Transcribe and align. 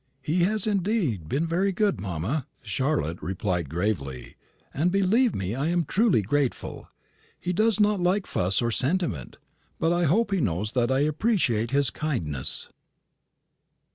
"He 0.23 0.45
has 0.45 0.65
indeed 0.65 1.29
been 1.29 1.45
very 1.45 1.71
good, 1.71 2.01
mamma," 2.01 2.47
Charlotte 2.63 3.21
replied 3.21 3.69
gravely, 3.69 4.35
"and, 4.73 4.91
believe 4.91 5.35
me, 5.35 5.53
I 5.53 5.67
am 5.67 5.85
truly 5.85 6.23
grateful. 6.23 6.89
He 7.39 7.53
does 7.53 7.79
not 7.79 8.01
like 8.01 8.25
fuss 8.25 8.63
or 8.63 8.71
sentiment; 8.71 9.37
but 9.77 9.93
I 9.93 10.05
hope 10.05 10.31
he 10.31 10.41
knows 10.41 10.71
that 10.71 10.91
I 10.91 11.01
appreciate 11.01 11.69
his 11.69 11.91
kindness." 11.91 12.69